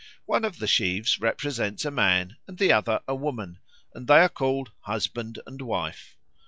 One 0.25 0.43
of 0.43 0.57
the 0.57 0.65
sheaves 0.65 1.19
represents 1.19 1.85
a 1.85 1.91
man 1.91 2.37
and 2.47 2.57
the 2.57 2.73
other 2.73 3.01
a 3.07 3.13
woman, 3.13 3.59
and 3.93 4.07
they 4.07 4.21
are 4.21 4.29
called 4.29 4.71
"husband 4.79 5.37
and 5.45 5.61
wife." 5.61 6.17